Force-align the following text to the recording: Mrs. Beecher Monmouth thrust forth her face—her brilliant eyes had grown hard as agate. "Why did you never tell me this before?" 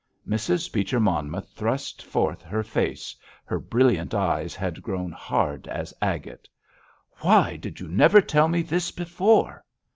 Mrs. 0.27 0.73
Beecher 0.73 0.99
Monmouth 0.99 1.47
thrust 1.49 2.01
forth 2.03 2.41
her 2.41 2.63
face—her 2.63 3.59
brilliant 3.59 4.15
eyes 4.15 4.55
had 4.55 4.81
grown 4.81 5.11
hard 5.11 5.67
as 5.67 5.93
agate. 6.01 6.49
"Why 7.19 7.55
did 7.55 7.79
you 7.79 7.87
never 7.87 8.19
tell 8.19 8.47
me 8.47 8.63
this 8.63 8.89
before?" 8.89 9.63